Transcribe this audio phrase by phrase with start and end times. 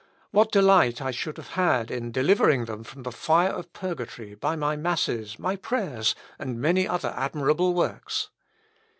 [0.31, 4.55] What delight I should have had in delivering them from the fire of purgatory, by
[4.55, 8.31] my masses, my prayers, and many other admirable works."